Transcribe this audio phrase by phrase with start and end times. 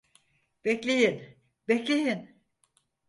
[0.65, 1.23] Bekleyin,
[1.67, 2.41] bekleyin!